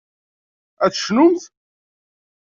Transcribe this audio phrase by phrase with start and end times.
[0.85, 1.43] Ad tecnumt?